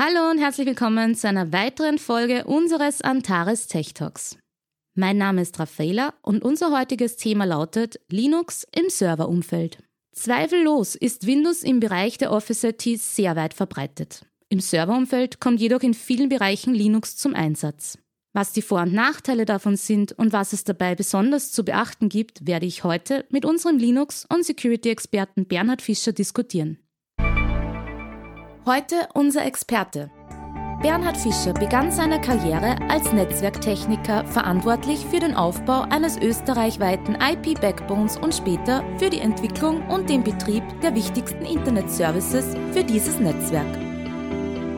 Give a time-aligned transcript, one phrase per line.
[0.00, 4.38] Hallo und herzlich willkommen zu einer weiteren Folge unseres Antares Tech Talks.
[4.94, 9.82] Mein Name ist Raffaela und unser heutiges Thema lautet Linux im Serverumfeld.
[10.14, 14.24] Zweifellos ist Windows im Bereich der Office IT sehr weit verbreitet.
[14.48, 17.98] Im Serverumfeld kommt jedoch in vielen Bereichen Linux zum Einsatz.
[18.32, 22.46] Was die Vor- und Nachteile davon sind und was es dabei besonders zu beachten gibt,
[22.46, 26.78] werde ich heute mit unserem Linux- und Security-Experten Bernhard Fischer diskutieren.
[28.68, 30.10] Heute unser Experte.
[30.82, 38.34] Bernhard Fischer begann seine Karriere als Netzwerktechniker verantwortlich für den Aufbau eines österreichweiten IP-Backbones und
[38.34, 43.74] später für die Entwicklung und den Betrieb der wichtigsten Internet-Services für dieses Netzwerk.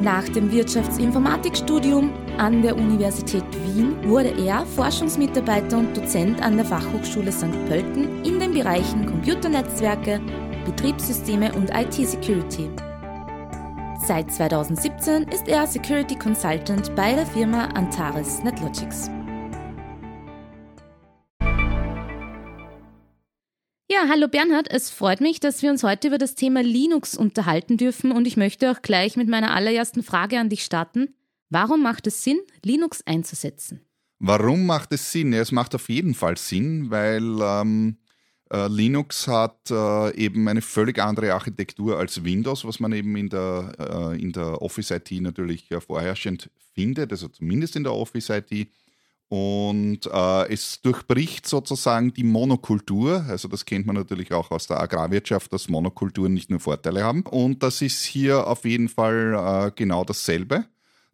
[0.00, 7.32] Nach dem Wirtschaftsinformatikstudium an der Universität Wien wurde er Forschungsmitarbeiter und Dozent an der Fachhochschule
[7.32, 7.66] St.
[7.66, 10.20] Pölten in den Bereichen Computernetzwerke,
[10.64, 12.70] Betriebssysteme und IT-Security.
[14.02, 19.08] Seit 2017 ist er Security Consultant bei der Firma Antares NetLogics.
[23.90, 27.76] Ja, hallo Bernhard, es freut mich, dass wir uns heute über das Thema Linux unterhalten
[27.76, 31.14] dürfen und ich möchte auch gleich mit meiner allerersten Frage an dich starten.
[31.50, 33.82] Warum macht es Sinn, Linux einzusetzen?
[34.18, 35.34] Warum macht es Sinn?
[35.34, 37.96] Ja, es macht auf jeden Fall Sinn, weil ähm,
[38.52, 43.28] äh, Linux hat äh, eben eine völlig andere Architektur als Windows, was man eben in
[43.28, 48.68] der, äh, in der Office IT natürlich vorherrschend findet, also zumindest in der Office IT.
[49.28, 53.24] Und äh, es durchbricht sozusagen die Monokultur.
[53.28, 57.22] Also das kennt man natürlich auch aus der Agrarwirtschaft, dass Monokulturen nicht nur Vorteile haben.
[57.22, 60.64] Und das ist hier auf jeden Fall äh, genau dasselbe.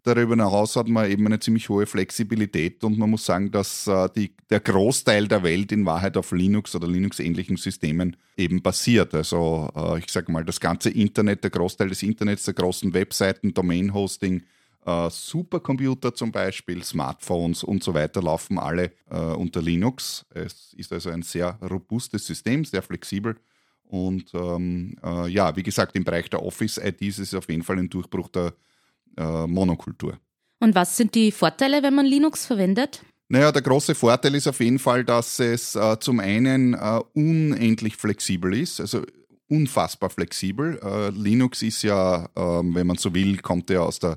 [0.06, 4.08] Darüber hinaus hat man eben eine ziemlich hohe Flexibilität und man muss sagen, dass äh,
[4.14, 9.12] die, der Großteil der Welt in Wahrheit auf Linux oder Linux-ähnlichen Systemen eben basiert.
[9.16, 13.52] Also äh, ich sage mal, das ganze Internet, der Großteil des Internets, der großen Webseiten,
[13.52, 14.44] Domain-Hosting,
[14.84, 20.24] äh, Supercomputer zum Beispiel, Smartphones und so weiter laufen alle äh, unter Linux.
[20.32, 23.34] Es ist also ein sehr robustes System, sehr flexibel.
[23.82, 27.80] Und ähm, äh, ja, wie gesagt, im Bereich der Office-IT ist es auf jeden Fall
[27.80, 28.52] ein Durchbruch der
[29.16, 30.18] äh, Monokultur.
[30.60, 33.02] Und was sind die Vorteile, wenn man Linux verwendet?
[33.28, 37.96] Naja, der große Vorteil ist auf jeden Fall, dass es äh, zum einen äh, unendlich
[37.96, 39.02] flexibel ist, also
[39.48, 40.78] unfassbar flexibel.
[40.82, 44.16] Äh, Linux ist ja, ähm, wenn man so will, kommt ja aus der,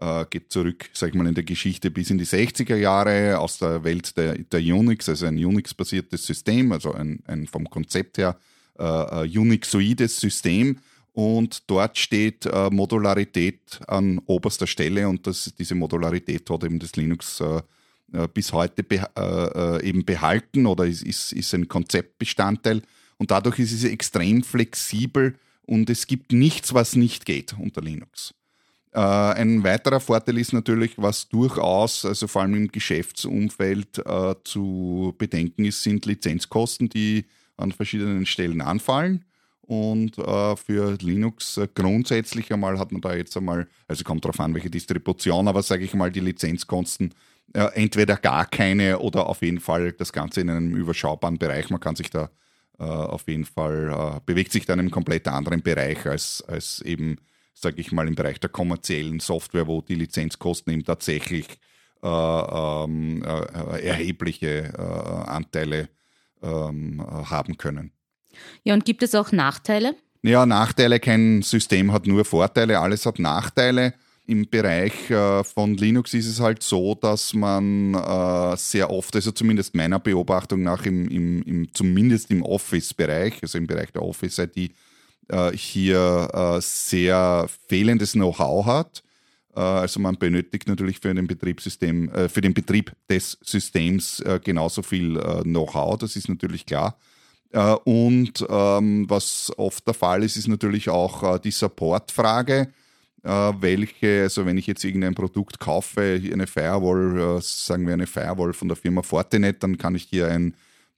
[0.00, 3.58] äh, geht zurück, sag ich mal, in der Geschichte bis in die 60er Jahre, aus
[3.58, 8.38] der Welt der, der Unix, also ein Unix-basiertes System, also ein, ein vom Konzept her
[8.78, 10.78] äh, Unixoides System
[11.14, 16.96] und dort steht äh, Modularität an oberster Stelle und das, diese Modularität hat eben das
[16.96, 17.62] Linux äh,
[18.12, 22.82] äh bis heute be äh, äh, eben behalten oder ist, ist, ist ein Konzeptbestandteil
[23.16, 28.34] und dadurch ist es extrem flexibel und es gibt nichts, was nicht geht unter Linux.
[28.92, 34.02] Äh, ein weiterer Vorteil ist natürlich, was durchaus, also vor allem im Geschäftsumfeld
[34.42, 37.24] zu bedenken ist, sind Lizenzkosten, die
[37.56, 39.24] an verschiedenen Stellen anfallen.
[39.66, 44.38] Und äh, für Linux äh, grundsätzlich einmal hat man da jetzt einmal, also kommt darauf
[44.40, 47.14] an, welche Distribution, aber sage ich mal, die Lizenzkosten
[47.54, 51.70] äh, entweder gar keine oder auf jeden Fall das Ganze in einem überschaubaren Bereich.
[51.70, 52.30] Man kann sich da
[52.78, 56.82] äh, auf jeden Fall, äh, bewegt sich da in einem komplett anderen Bereich als, als
[56.82, 57.16] eben,
[57.54, 61.46] sage ich mal, im Bereich der kommerziellen Software, wo die Lizenzkosten eben tatsächlich
[62.02, 64.78] äh, ähm, erhebliche
[65.26, 65.88] Anteile
[66.42, 67.93] ähm, haben können.
[68.62, 69.94] Ja, und gibt es auch Nachteile?
[70.22, 73.92] Ja, Nachteile, kein System hat nur Vorteile, alles hat Nachteile.
[74.26, 79.32] Im Bereich äh, von Linux ist es halt so, dass man äh, sehr oft, also
[79.32, 84.72] zumindest meiner Beobachtung nach, im, im, im zumindest im Office-Bereich, also im Bereich der Office-IT,
[85.28, 89.02] äh, hier sehr fehlendes Know-how hat.
[89.52, 95.96] Also man benötigt natürlich für den Betriebssystem, für den Betrieb des Systems genauso viel Know-how,
[95.96, 96.98] das ist natürlich klar.
[97.54, 102.68] Äh, und ähm, was oft der Fall ist, ist natürlich auch äh, die Supportfrage.
[103.22, 108.06] äh, welche, also wenn ich jetzt irgendein Produkt kaufe, eine Firewall, äh, sagen wir eine
[108.08, 110.54] Firewall von der Firma Fortinet, dann kann ich hier ein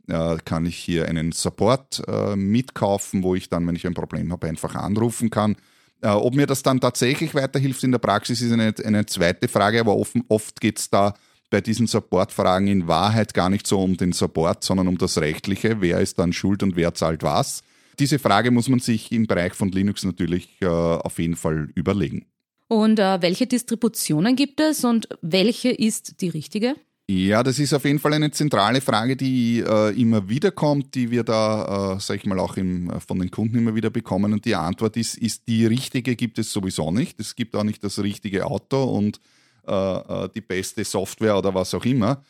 [0.09, 4.33] äh, kann ich hier einen Support äh, mitkaufen, wo ich dann, wenn ich ein Problem
[4.33, 5.57] habe, einfach anrufen kann.
[6.03, 9.97] Ob mir das dann tatsächlich weiterhilft in der Praxis, ist eine, eine zweite Frage, aber
[9.97, 11.15] offen, oft geht es da
[11.51, 15.81] bei diesen Supportfragen in Wahrheit gar nicht so um den Support, sondern um das Rechtliche.
[15.81, 17.63] Wer ist dann schuld und wer zahlt was?
[17.99, 22.27] Diese Frage muss man sich im Bereich von Linux natürlich äh, auf jeden Fall überlegen.
[22.69, 26.75] Und äh, welche Distributionen gibt es und welche ist die richtige?
[27.09, 31.13] Ja, das ist auf jeden Fall eine zentrale Frage, die äh, immer wieder kommt, die
[31.13, 34.33] wir da, äh, sag ich mal, auch im, äh, von den Kunden immer wieder bekommen.
[34.33, 37.21] Und die Antwort ist, ist die richtige gibt es sowieso nicht.
[37.21, 39.21] Es gibt auch nicht das richtige Auto und
[39.67, 42.23] äh, äh die beste Software oder was auch immer.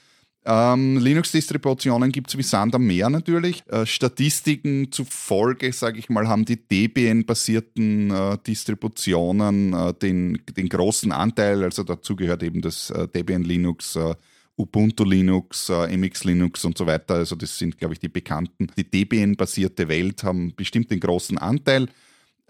[0.49, 3.65] Ähm, Linux-Distributionen gibt es wie Sand am Meer natürlich.
[3.67, 11.11] Äh, Statistiken zufolge, sage ich mal, haben die Debian-basierten äh, Distributionen äh, den, den großen
[11.11, 14.15] Anteil, also dazu gehört eben das äh, Debian Linux, äh,
[14.57, 17.17] Ubuntu Linux, MX Linux und so weiter.
[17.17, 18.69] Also das sind, glaube ich, die bekannten.
[18.79, 21.89] Die Debian-basierte Welt haben bestimmt den großen Anteil.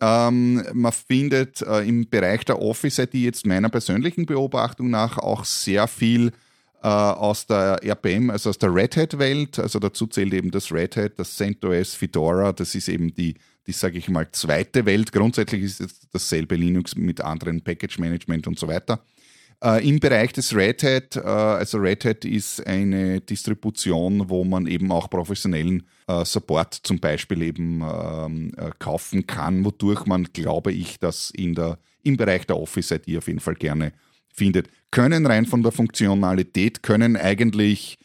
[0.01, 5.89] Ähm, man findet äh, im Bereich der Office-IT jetzt meiner persönlichen Beobachtung nach auch sehr
[5.89, 6.33] viel
[6.83, 9.59] äh, aus der RPM, also aus der Red Hat-Welt.
[9.59, 12.53] Also dazu zählt eben das Red Hat, das CentOS, Fedora.
[12.53, 15.13] Das ist eben die, die sage ich mal, zweite Welt.
[15.13, 19.01] Grundsätzlich ist es dasselbe Linux mit anderen Package-Management und so weiter.
[19.65, 24.67] Äh, Im Bereich des Red Hat, äh, also Red Hat ist eine Distribution, wo man
[24.67, 30.73] eben auch professionellen äh, Support zum Beispiel eben ähm, äh, kaufen kann, wodurch man, glaube
[30.73, 33.93] ich, das in der, im Bereich der Office IT auf jeden Fall gerne
[34.33, 34.69] findet.
[34.91, 37.99] Können rein von der Funktionalität, können eigentlich,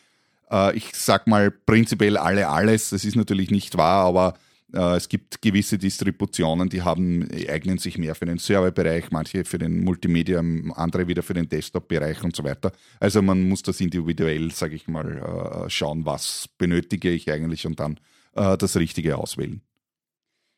[0.49, 4.35] äh, ich sag mal prinzipiell alle alles, das ist natürlich nicht wahr, aber
[4.73, 9.83] es gibt gewisse Distributionen, die haben, eignen sich mehr für den Serverbereich, manche für den
[9.83, 10.41] Multimedia,
[10.75, 12.71] andere wieder für den Desktop-Bereich und so weiter.
[12.99, 17.79] Also man muss das individuell, sage ich mal, äh, schauen, was benötige ich eigentlich und
[17.79, 17.99] dann
[18.33, 19.61] äh, das Richtige auswählen.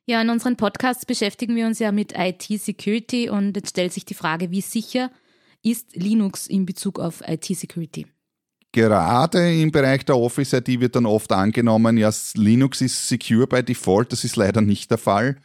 [0.06, 4.14] Ja, in unseren Podcasts beschäftigen wir uns ja mit IT-Security und jetzt stellt sich die
[4.14, 5.12] Frage, wie sicher
[5.64, 8.08] ist Linux in Bezug auf IT-Security?
[8.74, 14.12] Gerade im Bereich der Office-IT wird dann oft angenommen, ja, Linux ist secure by default.
[14.12, 15.38] Das ist leider nicht der Fall.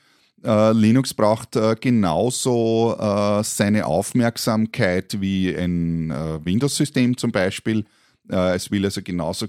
[0.44, 6.10] Uh, Linux braucht uh, genauso uh, seine Aufmerksamkeit wie ein
[6.44, 7.84] Windows-System zum Beispiel.
[8.28, 9.46] es will also genauso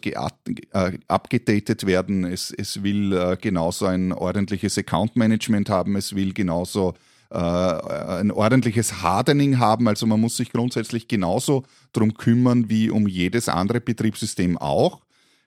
[1.08, 2.24] abgedatet werden.
[2.24, 5.96] Es, es will genauso ein ordentliches Account-Management haben.
[5.96, 6.96] Es will genauso
[7.32, 9.88] äh, ein ordentliches Hardening haben.
[9.88, 15.02] Also man muss sich grundsätzlich genauso darum kümmern wie um jedes andere Betriebssystem auch.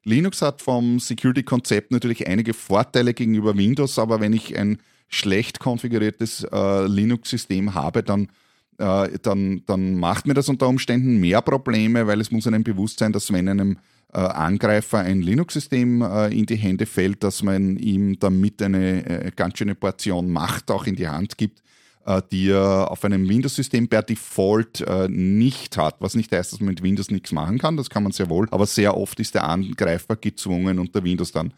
[0.05, 6.44] Linux hat vom Security-Konzept natürlich einige Vorteile gegenüber Windows, aber wenn ich ein schlecht konfiguriertes
[6.50, 8.29] äh, Linux-System habe, dann,
[8.79, 12.99] äh, dann, dann macht mir das unter Umständen mehr Probleme, weil es muss einem bewusst
[12.99, 13.79] sein, dass wenn einem
[14.12, 19.31] äh, Angreifer ein Linux-System äh, in die Hände fällt, dass man ihm damit eine äh,
[19.34, 21.62] ganz schöne Portion Macht auch in die Hand gibt,
[22.31, 25.96] die er auf einem Windows-System per Default äh, nicht hat.
[26.00, 28.49] Was nicht heißt, dass man mit Windows nichts machen kann, das kann man sehr wohl,
[28.50, 31.54] aber sehr oft ist der Angreifer gezwungen, unter Windows dann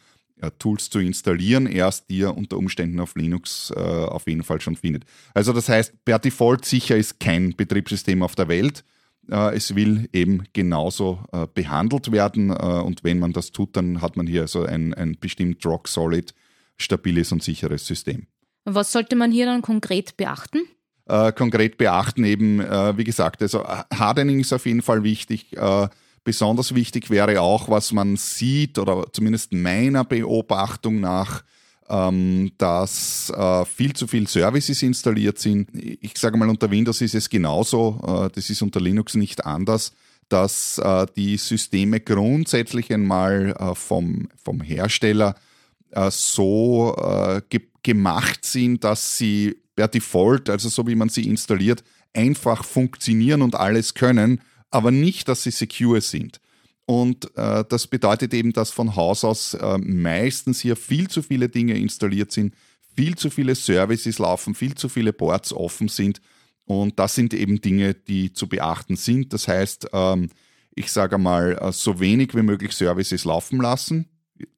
[0.58, 4.76] Tools zu installieren, erst die er unter Umständen auf Linux äh, auf jeden Fall schon
[4.76, 5.04] findet.
[5.32, 8.84] Also das heißt, per Default sicher ist kein Betriebssystem auf der Welt.
[9.30, 14.02] Äh, es will eben genauso äh, behandelt werden äh, und wenn man das tut, dann
[14.02, 16.34] hat man hier also ein, ein bestimmt rock-solid,
[16.76, 18.26] stabiles und sicheres System.
[18.64, 20.60] Was sollte man hier dann konkret beachten?
[21.06, 25.54] Äh, konkret beachten eben, äh, wie gesagt, also Hardening ist auf jeden Fall wichtig.
[25.56, 25.88] Äh,
[26.24, 31.44] besonders wichtig wäre auch, was man sieht oder zumindest meiner Beobachtung nach,
[31.90, 35.68] ähm, dass äh, viel zu viele Services installiert sind.
[35.74, 39.92] Ich sage mal, unter Windows ist es genauso, äh, das ist unter Linux nicht anders,
[40.30, 45.36] dass äh, die Systeme grundsätzlich einmal vom, vom Hersteller
[46.10, 46.96] so
[47.50, 53.42] ge gemacht sind, dass sie per Default, also so wie man sie installiert, einfach funktionieren
[53.42, 56.40] und alles können, aber nicht, dass sie secure sind.
[56.86, 61.48] Und äh, das bedeutet eben, dass von Haus aus äh, meistens hier viel zu viele
[61.48, 62.54] Dinge installiert sind,
[62.96, 66.20] viel zu viele Services laufen, viel zu viele Boards offen sind.
[66.66, 69.32] Und das sind eben Dinge, die zu beachten sind.
[69.32, 70.30] Das heißt, ähm,
[70.74, 74.06] ich sage mal, äh, so wenig wie möglich Services laufen lassen.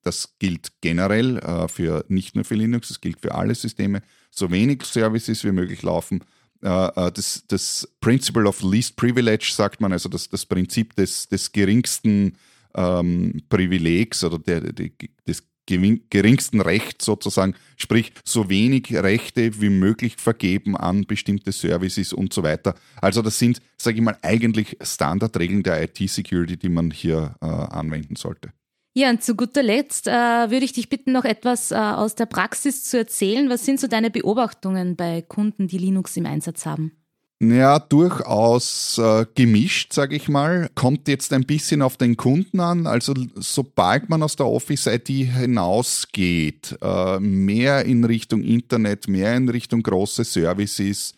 [0.02, 4.02] Das gilt generell äh, für nicht nur für Linux, das gilt für alle Systeme.
[4.30, 6.24] So wenig Services wie möglich laufen.
[6.62, 11.28] Äh, äh, das, das Principle of Least Privilege, sagt man, also das, das Prinzip des,
[11.28, 12.36] des geringsten
[12.74, 14.90] ähm, Privilegs oder der, der,
[15.26, 22.32] des geringsten Recht sozusagen, sprich so wenig Rechte wie möglich vergeben an bestimmte Services und
[22.32, 22.76] so weiter.
[23.00, 28.16] Also das sind, sage ich mal, eigentlich Standardregeln der IT-Security, die man hier äh, anwenden
[28.16, 28.52] sollte.
[28.98, 32.24] Ja, und zu guter Letzt äh, würde ich dich bitten, noch etwas äh, aus der
[32.24, 33.50] Praxis zu erzählen.
[33.50, 36.92] Was sind so deine Beobachtungen bei Kunden, die Linux im Einsatz haben?
[37.38, 40.70] Ja, durchaus äh, gemischt, sage ich mal.
[40.74, 42.86] Kommt jetzt ein bisschen auf den Kunden an.
[42.86, 49.82] Also sobald man aus der Office-IT hinausgeht, äh, mehr in Richtung Internet, mehr in Richtung
[49.82, 51.12] große Services,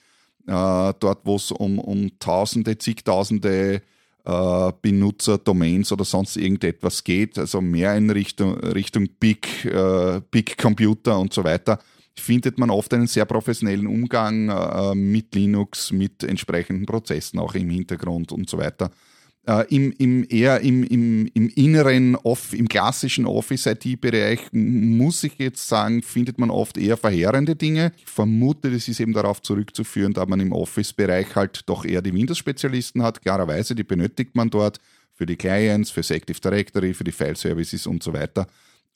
[0.49, 3.83] äh, dort wo es um, um Tausende, zigtausende
[4.29, 10.59] äh, Benutzer, Domains oder sonst irgendetwas geht, also mehr in Richtung, Richtung Big, äh, Big
[10.59, 11.79] Computer und so weiter,
[12.15, 17.71] findet man oft einen sehr professionellen Umgang äh, mit Linux, mit entsprechenden Prozessen auch im
[17.71, 18.91] Hintergrund und so weiter.
[19.49, 25.67] Äh, im, im, eher im, im, im inneren, off, im klassischen Office-IT-Bereich muss ich jetzt
[25.67, 27.93] sagen, findet man oft eher verheerende Dinge.
[27.97, 32.13] Ich vermute, das ist eben darauf zurückzuführen, da man im Office-Bereich halt doch eher die
[32.13, 33.23] Windows-Spezialisten hat.
[33.23, 34.81] Klarerweise, die benötigt man dort
[35.15, 38.47] für die Clients, für Active Directory, für die File-Services und so weiter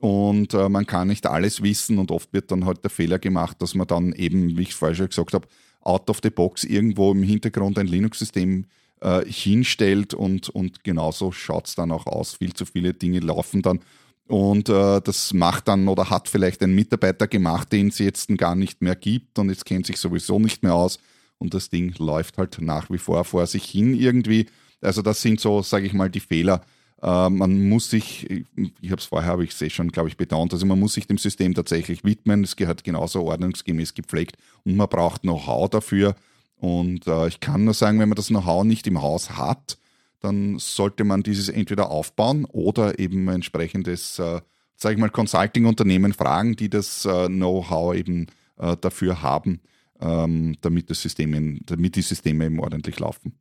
[0.03, 3.63] und äh, man kann nicht alles wissen und oft wird dann halt der Fehler gemacht,
[3.63, 5.47] dass man dann eben, wie ich vorher schon gesagt habe,
[5.81, 8.67] out of the box irgendwo im Hintergrund ein Linux-System
[9.03, 12.35] äh, hinstellt und, und genauso schaut es dann auch aus.
[12.35, 13.81] Viel zu viele Dinge laufen dann
[14.29, 18.55] und äh, das macht dann oder hat vielleicht ein Mitarbeiter gemacht, den es jetzt gar
[18.55, 20.99] nicht mehr gibt und jetzt kennt sich sowieso nicht mehr aus
[21.39, 24.47] und das Ding läuft halt nach wie vor vor sich hin irgendwie.
[24.81, 26.63] Also das sind so, sage ich mal, die Fehler,
[27.03, 30.17] äh, man muss sich, ich habe es vorher, habe ich es eh schon, glaube ich,
[30.17, 32.45] betont, also man muss sich dem System tatsächlich widmen.
[32.45, 36.15] Es gehört genauso ordnungsgemäß gepflegt und man braucht Know-how dafür.
[36.63, 39.79] Und äh, ich kann nur sagen, wenn man das Know-how nicht im Haus hat,
[40.21, 44.41] dann sollte man dieses entweder aufbauen oder eben ein entsprechendes, äh,
[44.77, 48.29] sage ich mal, Consulting-Unternehmen fragen, die das äh, Know-how eben
[48.59, 49.61] äh, dafür haben,
[50.01, 53.33] ähm, damit, das System, damit die Systeme eben ordentlich laufen.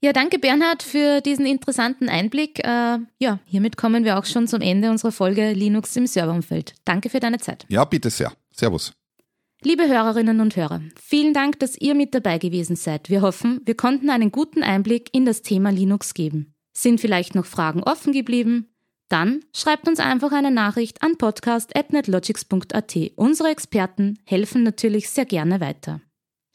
[0.00, 2.60] Ja, danke Bernhard für diesen interessanten Einblick.
[2.60, 6.72] Äh, ja, hiermit kommen wir auch schon zum Ende unserer Folge Linux im Serverumfeld.
[6.86, 7.66] Danke für deine Zeit.
[7.68, 8.32] Ja, bitte sehr.
[8.50, 8.94] Servus.
[9.62, 13.10] Liebe Hörerinnen und Hörer, vielen Dank, dass ihr mit dabei gewesen seid.
[13.10, 16.54] Wir hoffen, wir konnten einen guten Einblick in das Thema Linux geben.
[16.72, 18.70] Sind vielleicht noch Fragen offen geblieben?
[19.10, 22.96] Dann schreibt uns einfach eine Nachricht an podcast.netlogics.at.
[23.16, 26.00] Unsere Experten helfen natürlich sehr gerne weiter.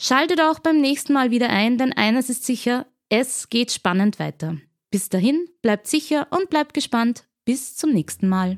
[0.02, 4.58] Schaltet auch beim nächsten Mal wieder ein, denn eines ist sicher, es geht spannend weiter.
[4.90, 7.26] Bis dahin, bleibt sicher und bleibt gespannt.
[7.46, 8.58] Bis zum nächsten Mal.